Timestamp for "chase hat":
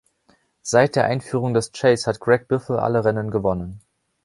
1.73-2.19